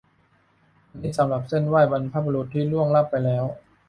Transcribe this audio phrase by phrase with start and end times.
[0.89, 3.43] อันนี้สำหรับเซ่นไหว้บรรพบุรุษที่ล่วงลับไปแล้ว